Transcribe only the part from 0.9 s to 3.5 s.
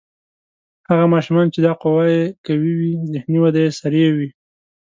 ماشومان چې دا قوه یې قوي وي ذهني